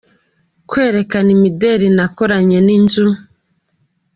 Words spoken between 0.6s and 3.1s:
Kwerekana imideli nakoranye n’inzu.